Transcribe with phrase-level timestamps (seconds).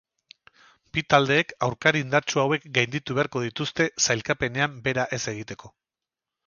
[0.97, 5.77] Bi taldeek aurkari indartsu hauek gainditu beharko dituzte sailkapenean behera ez egiteko.